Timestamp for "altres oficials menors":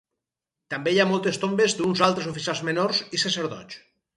2.09-3.07